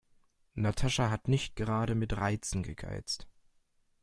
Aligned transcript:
Natascha 0.55 1.11
hat 1.11 1.27
nicht 1.27 1.55
gerade 1.55 1.93
mit 1.93 2.17
Reizen 2.17 2.63
gegeizt. 2.63 3.27